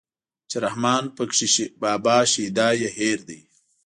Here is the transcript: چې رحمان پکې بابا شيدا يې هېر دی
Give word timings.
چې 0.49 0.57
رحمان 0.65 1.03
پکې 1.15 1.63
بابا 1.81 2.17
شيدا 2.31 2.67
يې 2.81 2.89
هېر 2.97 3.19
دی 3.27 3.39